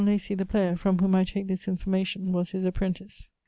John 0.01 0.07
Lacy, 0.07 0.33
the 0.33 0.47
player, 0.47 0.75
from 0.75 0.97
whom 0.97 1.13
I 1.13 1.23
take 1.23 1.45
this 1.45 1.67
information, 1.67 2.31
was 2.31 2.49
his 2.49 2.65
apprentice. 2.65 3.29